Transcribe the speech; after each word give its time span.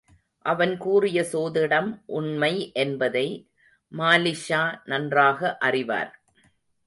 அவன் 0.45 0.77
கூறிய 0.77 1.21
சோதிடம் 1.21 1.89
உண்மை 2.05 2.71
என்பதை 2.73 3.27
மாலிக்ஷா 3.97 4.63
நன்றாக 4.83 5.57
அறிவார். 5.57 6.11